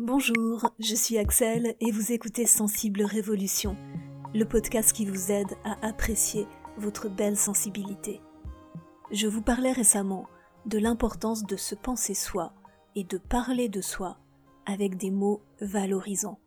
[0.00, 3.76] Bonjour, je suis Axel et vous écoutez Sensible Révolution,
[4.32, 8.20] le podcast qui vous aide à apprécier votre belle sensibilité.
[9.10, 10.28] Je vous parlais récemment
[10.66, 12.52] de l'importance de se penser soi
[12.94, 14.20] et de parler de soi
[14.66, 16.38] avec des mots valorisants.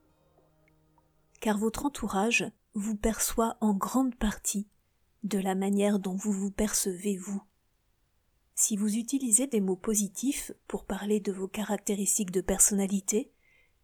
[1.41, 4.69] Car votre entourage vous perçoit en grande partie
[5.23, 7.43] de la manière dont vous vous percevez vous.
[8.55, 13.29] Si vous utilisez des mots positifs pour parler de vos caractéristiques de personnalité,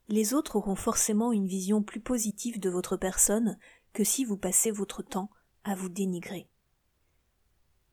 [0.10, 3.58] les autres auront forcément une vision plus positive de votre personne
[3.94, 5.30] que si vous passez votre temps
[5.64, 6.50] à vous dénigrer.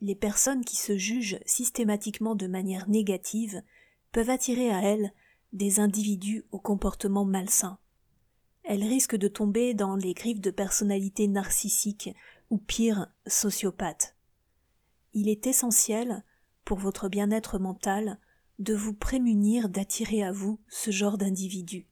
[0.01, 3.63] Les personnes qui se jugent systématiquement de manière négative
[4.13, 5.13] peuvent attirer à elles
[5.53, 7.79] des individus au comportement malsain.
[8.65, 12.11] Elles risquent de tomber dans les griffes de personnalités narcissiques
[12.51, 14.17] ou pire sociopathes.
[15.13, 16.25] Il est essentiel,
[16.65, 18.19] pour votre bien-être mental,
[18.59, 21.87] de vous prémunir d'attirer à vous ce genre d'individus.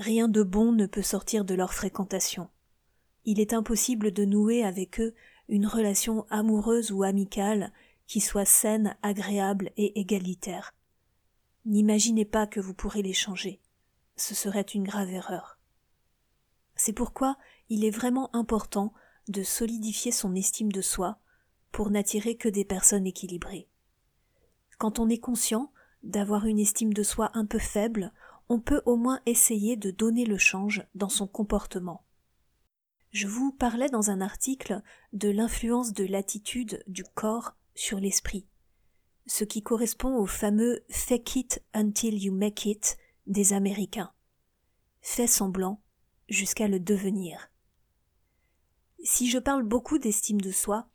[0.00, 2.48] Rien de bon ne peut sortir de leur fréquentation.
[3.26, 5.14] Il est impossible de nouer avec eux
[5.50, 7.70] une relation amoureuse ou amicale
[8.06, 10.74] qui soit saine, agréable et égalitaire.
[11.66, 13.60] N'imaginez pas que vous pourrez les changer.
[14.16, 15.58] Ce serait une grave erreur.
[16.76, 17.36] C'est pourquoi
[17.68, 18.94] il est vraiment important
[19.28, 21.18] de solidifier son estime de soi
[21.72, 23.68] pour n'attirer que des personnes équilibrées.
[24.78, 25.70] Quand on est conscient
[26.02, 28.14] d'avoir une estime de soi un peu faible,
[28.50, 32.04] on peut au moins essayer de donner le change dans son comportement.
[33.12, 38.48] Je vous parlais dans un article de l'influence de l'attitude du corps sur l'esprit,
[39.26, 44.12] ce qui correspond au fameux fake it until you make it des Américains.
[45.00, 45.80] Fais semblant
[46.28, 47.52] jusqu'à le devenir.
[49.04, 50.88] Si je parle beaucoup d'estime de soi,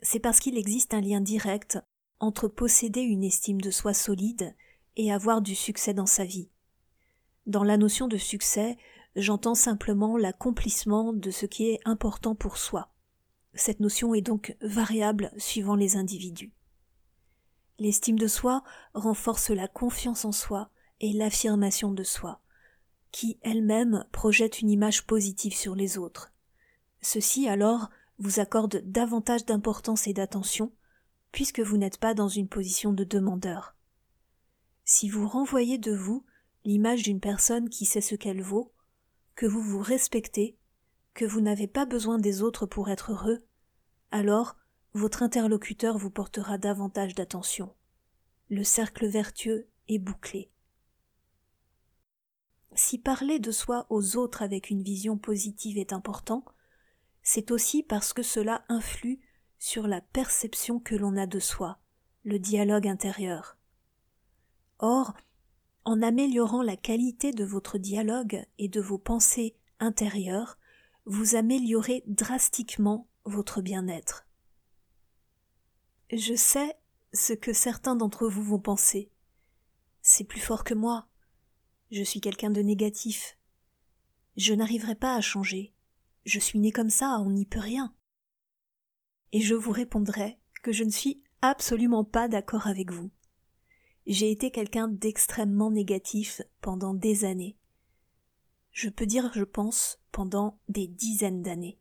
[0.00, 1.78] c'est parce qu'il existe un lien direct
[2.20, 4.56] entre posséder une estime de soi solide
[4.96, 6.48] et avoir du succès dans sa vie.
[7.46, 8.76] Dans la notion de succès,
[9.14, 12.92] j'entends simplement l'accomplissement de ce qui est important pour soi.
[13.54, 16.52] Cette notion est donc variable suivant les individus.
[17.78, 18.64] L'estime de soi
[18.94, 20.70] renforce la confiance en soi
[21.00, 22.40] et l'affirmation de soi,
[23.12, 26.32] qui elle-même projette une image positive sur les autres.
[27.00, 30.72] Ceci alors vous accorde davantage d'importance et d'attention,
[31.30, 33.76] puisque vous n'êtes pas dans une position de demandeur.
[34.84, 36.24] Si vous renvoyez de vous
[36.66, 38.74] l'image d'une personne qui sait ce qu'elle vaut,
[39.36, 40.58] que vous vous respectez,
[41.14, 43.46] que vous n'avez pas besoin des autres pour être heureux,
[44.10, 44.56] alors
[44.92, 47.72] votre interlocuteur vous portera davantage d'attention.
[48.48, 50.50] Le cercle vertueux est bouclé.
[52.74, 56.44] Si parler de soi aux autres avec une vision positive est important,
[57.22, 59.20] c'est aussi parce que cela influe
[59.58, 61.78] sur la perception que l'on a de soi,
[62.24, 63.56] le dialogue intérieur.
[64.78, 65.14] Or,
[65.86, 70.58] en améliorant la qualité de votre dialogue et de vos pensées intérieures,
[71.04, 74.26] vous améliorez drastiquement votre bien-être.
[76.12, 76.76] Je sais
[77.14, 79.12] ce que certains d'entre vous vont penser.
[80.02, 81.06] C'est plus fort que moi.
[81.92, 83.38] Je suis quelqu'un de négatif.
[84.36, 85.72] Je n'arriverai pas à changer.
[86.24, 87.94] Je suis né comme ça, on n'y peut rien.
[89.30, 93.12] Et je vous répondrai que je ne suis absolument pas d'accord avec vous.
[94.06, 97.56] J'ai été quelqu'un d'extrêmement négatif pendant des années.
[98.70, 101.80] Je peux dire, je pense, pendant des dizaines d'années.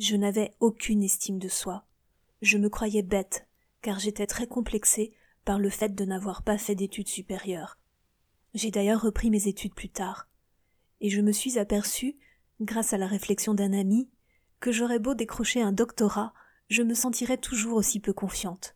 [0.00, 1.84] Je n'avais aucune estime de soi.
[2.42, 3.46] Je me croyais bête,
[3.80, 5.12] car j'étais très complexée
[5.44, 7.78] par le fait de n'avoir pas fait d'études supérieures.
[8.54, 10.28] J'ai d'ailleurs repris mes études plus tard.
[11.00, 12.16] Et je me suis aperçu,
[12.60, 14.08] grâce à la réflexion d'un ami,
[14.58, 16.34] que j'aurais beau décrocher un doctorat,
[16.68, 18.74] je me sentirais toujours aussi peu confiante.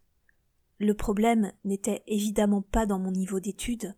[0.78, 3.94] Le problème n'était évidemment pas dans mon niveau d'études,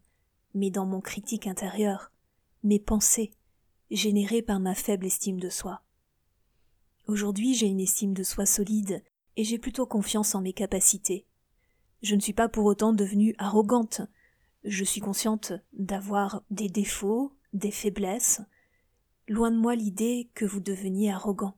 [0.55, 2.13] mais dans mon critique intérieur,
[2.63, 3.33] mes pensées,
[3.91, 5.83] générées par ma faible estime de soi.
[7.07, 9.03] Aujourd'hui j'ai une estime de soi solide,
[9.37, 11.27] et j'ai plutôt confiance en mes capacités.
[12.03, 14.01] Je ne suis pas pour autant devenue arrogante.
[14.65, 18.41] Je suis consciente d'avoir des défauts, des faiblesses.
[19.29, 21.57] Loin de moi l'idée que vous deveniez arrogant.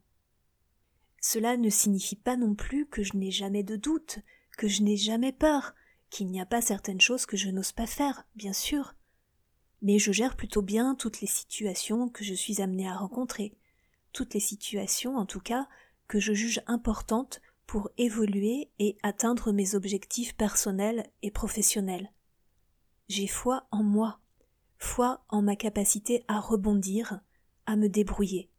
[1.21, 4.21] Cela ne signifie pas non plus que je n'ai jamais de doute,
[4.59, 5.75] que je n'ai jamais peur,
[6.11, 8.95] qu'il n'y a pas certaines choses que je n'ose pas faire, bien sûr.
[9.81, 13.57] Mais je gère plutôt bien toutes les situations que je suis amenée à rencontrer,
[14.13, 15.69] toutes les situations, en tout cas,
[16.09, 22.11] que je juge importantes pour évoluer et atteindre mes objectifs personnels et professionnels.
[23.09, 24.21] J'ai foi en moi,
[24.77, 27.21] foi en ma capacité à rebondir,
[27.67, 28.51] à me débrouiller.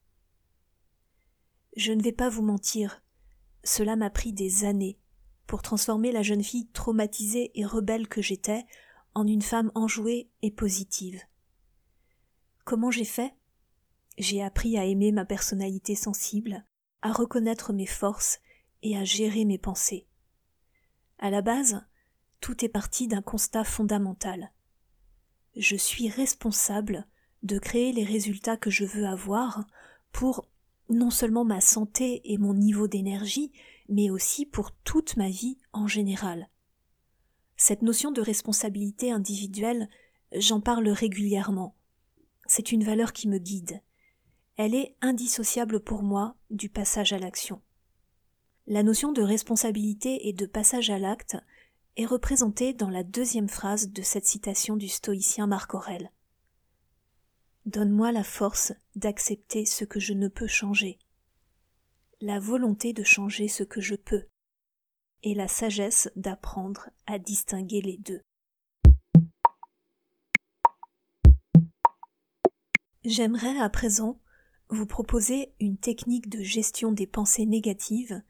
[1.76, 3.04] Je ne vais pas vous mentir,
[3.66, 4.98] cela m'a pris des années
[5.50, 8.68] pour transformer la jeune fille traumatisée et rebelle que j'étais
[9.16, 11.24] en une femme enjouée et positive.
[12.66, 13.34] Comment j'ai fait?
[14.20, 16.64] J'ai appris à aimer ma personnalité sensible,
[17.02, 18.38] à reconnaître mes forces
[18.84, 20.06] et à gérer mes pensées.
[21.18, 21.84] À la base,
[22.42, 24.52] tout est parti d'un constat fondamental.
[25.56, 27.08] Je suis responsable
[27.42, 29.66] de créer les résultats que je veux avoir
[30.12, 30.48] pour
[30.90, 33.52] non seulement ma santé et mon niveau d'énergie,
[33.88, 36.50] mais aussi pour toute ma vie en général.
[37.58, 39.90] Cette notion de responsabilité individuelle,
[40.34, 41.76] j'en parle régulièrement.
[42.48, 43.82] C'est une valeur qui me guide.
[44.58, 47.62] Elle est indissociable pour moi du passage à l'action.
[48.68, 51.38] La notion de responsabilité et de passage à l'acte
[51.98, 56.12] est représentée dans la deuxième phrase de cette citation du stoïcien Marc Aurèle.
[57.66, 60.98] Donne-moi la force d'accepter ce que je ne peux changer,
[62.22, 64.26] la volonté de changer ce que je peux,
[65.24, 68.22] et la sagesse d'apprendre à distinguer les deux.
[73.04, 74.20] J'aimerais à présent
[74.70, 78.22] vous proposer une technique de gestion des pensées négatives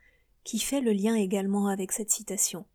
[0.43, 2.65] qui fait le lien également avec cette citation.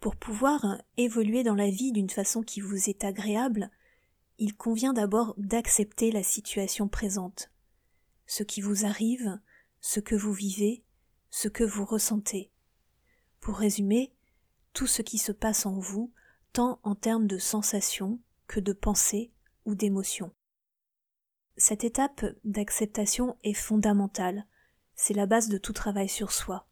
[0.00, 3.70] Pour pouvoir évoluer dans la vie d'une façon qui vous est agréable,
[4.38, 7.50] il convient d'abord d'accepter la situation présente,
[8.26, 9.40] ce qui vous arrive,
[9.80, 10.84] ce que vous vivez,
[11.30, 12.50] ce que vous ressentez.
[13.40, 14.12] Pour résumer,
[14.72, 16.12] tout ce qui se passe en vous,
[16.52, 19.32] tant en termes de sensations que de pensées
[19.64, 20.32] ou d'émotions.
[21.56, 24.46] Cette étape d'acceptation est fondamentale,
[24.94, 26.68] c'est la base de tout travail sur soi.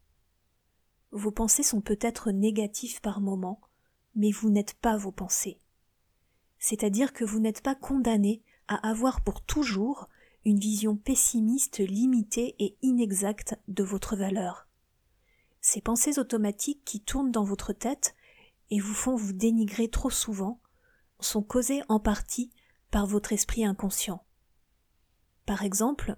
[1.11, 3.61] Vos pensées sont peut-être négatives par moments,
[4.15, 5.59] mais vous n'êtes pas vos pensées
[6.61, 10.07] c'est-à-dire que vous n'êtes pas condamné à avoir pour toujours
[10.45, 14.69] une vision pessimiste, limitée et inexacte de votre valeur.
[15.59, 18.15] Ces pensées automatiques qui tournent dans votre tête
[18.69, 20.61] et vous font vous dénigrer trop souvent
[21.19, 22.51] sont causées en partie
[22.91, 24.23] par votre esprit inconscient.
[25.45, 26.15] Par exemple,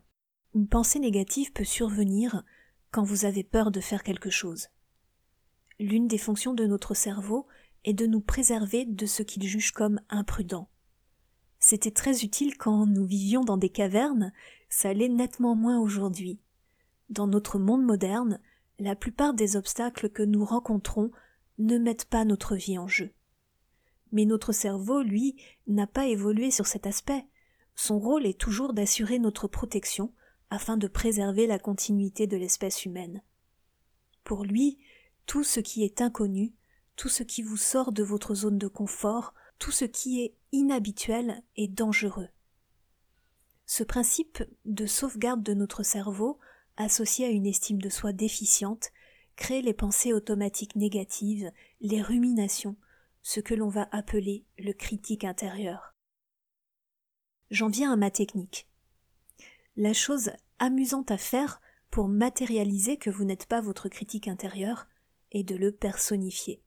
[0.54, 2.44] une pensée négative peut survenir
[2.92, 4.68] quand vous avez peur de faire quelque chose.
[5.80, 7.48] L'une des fonctions de notre cerveau
[7.86, 10.70] et de nous préserver de ce qu'ils jugent comme imprudent.
[11.60, 14.34] C'était très utile quand nous vivions dans des cavernes,
[14.70, 16.40] ça l'est nettement moins aujourd'hui.
[17.10, 18.40] Dans notre monde moderne,
[18.80, 21.12] la plupart des obstacles que nous rencontrons
[21.60, 23.14] ne mettent pas notre vie en jeu.
[24.12, 25.36] Mais notre cerveau, lui,
[25.68, 27.26] n'a pas évolué sur cet aspect.
[27.76, 30.14] Son rôle est toujours d'assurer notre protection
[30.50, 33.24] afin de préserver la continuité de l'espèce humaine.
[34.24, 34.78] Pour lui,
[35.26, 36.54] tout ce qui est inconnu
[36.96, 41.44] tout ce qui vous sort de votre zone de confort, tout ce qui est inhabituel
[41.56, 42.30] et dangereux.
[43.66, 46.40] Ce principe de sauvegarde de notre cerveau,
[46.78, 48.92] associé à une estime de soi déficiente,
[49.36, 51.52] crée les pensées automatiques négatives,
[51.82, 52.76] les ruminations,
[53.22, 55.96] ce que l'on va appeler le critique intérieur.
[57.50, 58.68] J'en viens à ma technique.
[59.76, 64.88] La chose amusante à faire pour matérialiser que vous n'êtes pas votre critique intérieur
[65.32, 66.62] est de le personnifier.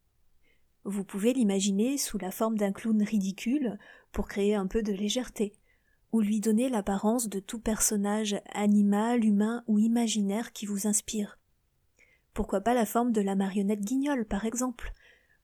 [0.88, 3.76] Vous pouvez l'imaginer sous la forme d'un clown ridicule
[4.12, 5.52] pour créer un peu de légèreté,
[6.12, 11.40] ou lui donner l'apparence de tout personnage animal, humain ou imaginaire qui vous inspire.
[12.34, 14.92] Pourquoi pas la forme de la marionnette guignol, par exemple,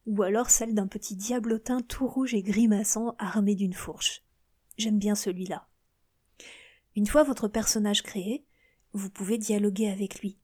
[0.07, 4.23] ou alors celle d'un petit diablotin tout rouge et grimaçant armé d'une fourche.
[4.79, 5.67] J'aime bien celui-là.
[6.95, 8.47] Une fois votre personnage créé,
[8.93, 10.39] vous pouvez dialoguer avec lui.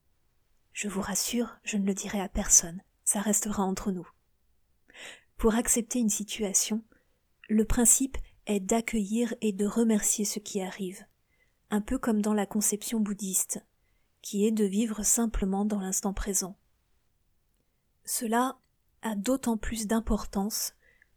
[0.73, 4.09] Je vous rassure, je ne le dirai à personne, ça restera entre nous.
[5.39, 6.83] Pour accepter une situation,
[7.47, 11.05] le principe est d'accueillir et de remercier ce qui arrive,
[11.69, 13.65] un peu comme dans la conception bouddhiste,
[14.21, 16.57] qui est de vivre simplement dans l'instant présent.
[18.03, 18.59] Cela
[19.01, 20.73] a d'autant plus d'importance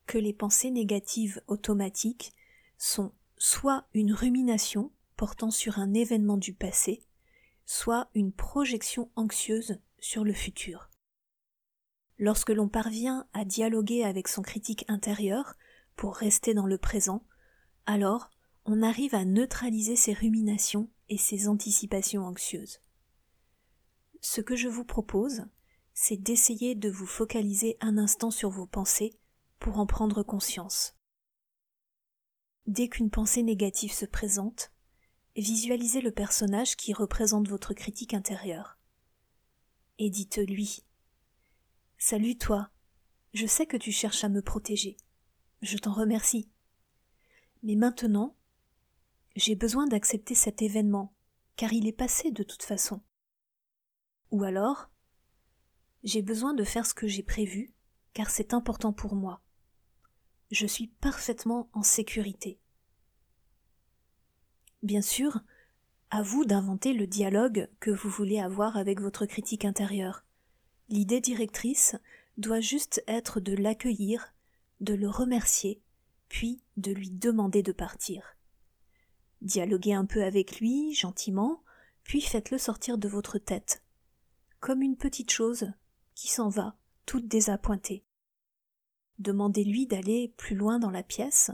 [0.06, 2.32] que les pensées négatives automatiques
[2.78, 7.02] sont soit une rumination portant sur un événement du passé,
[7.66, 10.91] soit une projection anxieuse sur le futur.
[12.22, 15.56] Lorsque l'on parvient à dialoguer avec son critique intérieur
[15.96, 17.26] pour rester dans le présent,
[17.84, 18.30] alors
[18.64, 22.78] on arrive à neutraliser ses ruminations et ses anticipations anxieuses.
[24.20, 25.46] Ce que je vous propose,
[25.94, 29.18] c'est d'essayer de vous focaliser un instant sur vos pensées
[29.58, 30.94] pour en prendre conscience.
[32.68, 34.70] Dès qu'une pensée négative se présente,
[35.34, 38.78] visualisez le personnage qui représente votre critique intérieure.
[39.98, 40.84] Et dites-lui
[42.04, 42.68] Salut toi.
[43.32, 44.96] Je sais que tu cherches à me protéger.
[45.62, 46.50] Je t'en remercie.
[47.62, 48.34] Mais maintenant,
[49.36, 51.14] j'ai besoin d'accepter cet événement,
[51.54, 53.02] car il est passé de toute façon.
[54.32, 54.90] Ou alors,
[56.02, 57.72] j'ai besoin de faire ce que j'ai prévu,
[58.14, 59.40] car c'est important pour moi.
[60.50, 62.58] Je suis parfaitement en sécurité.
[64.82, 65.38] Bien sûr,
[66.10, 70.24] à vous d'inventer le dialogue que vous voulez avoir avec votre critique intérieure.
[70.92, 71.96] L'idée directrice
[72.36, 74.34] doit juste être de l'accueillir,
[74.80, 75.80] de le remercier,
[76.28, 78.36] puis de lui demander de partir.
[79.40, 81.62] Dialoguez un peu avec lui, gentiment,
[82.04, 83.82] puis faites-le sortir de votre tête,
[84.60, 85.72] comme une petite chose
[86.14, 88.04] qui s'en va, toute désappointée.
[89.18, 91.50] Demandez-lui d'aller plus loin dans la pièce,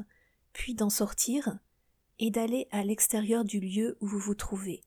[0.52, 1.60] puis d'en sortir,
[2.18, 4.82] et d'aller à l'extérieur du lieu où vous vous trouvez,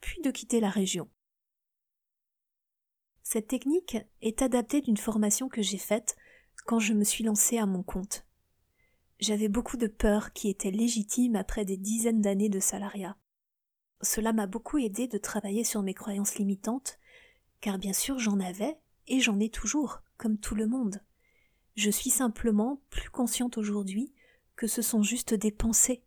[0.00, 1.08] puis de quitter la région.
[3.30, 6.16] Cette technique est adaptée d'une formation que j'ai faite
[6.64, 8.24] quand je me suis lancée à mon compte.
[9.20, 13.18] J'avais beaucoup de peurs qui étaient légitimes après des dizaines d'années de salariat.
[14.00, 16.98] Cela m'a beaucoup aidé de travailler sur mes croyances limitantes,
[17.60, 21.02] car bien sûr j'en avais et j'en ai toujours, comme tout le monde.
[21.76, 24.14] Je suis simplement plus consciente aujourd'hui
[24.56, 26.02] que ce sont juste des pensées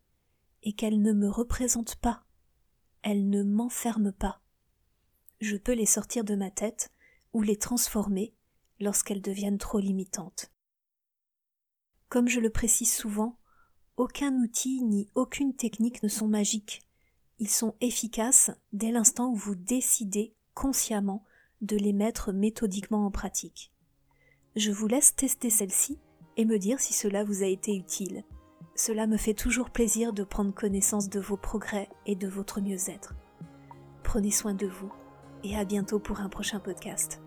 [0.64, 2.24] et qu'elles ne me représentent pas.
[3.04, 4.42] Elles ne m'enferment pas.
[5.40, 6.91] Je peux les sortir de ma tête
[7.34, 8.34] ou les transformer
[8.80, 10.52] lorsqu'elles deviennent trop limitantes.
[12.10, 13.38] Comme je le précise souvent,
[13.98, 16.82] aucun outil ni aucune technique ne sont magiques.
[17.40, 21.24] Ils sont efficaces dès l'instant où vous décidez consciemment
[21.62, 23.72] de les mettre méthodiquement en pratique.
[24.56, 26.00] Je vous laisse tester celle-ci
[26.38, 28.24] et me dire si cela vous a été utile.
[28.76, 33.14] Cela me fait toujours plaisir de prendre connaissance de vos progrès et de votre mieux-être.
[34.04, 34.92] Prenez soin de vous
[35.44, 37.22] et à bientôt pour un prochain podcast.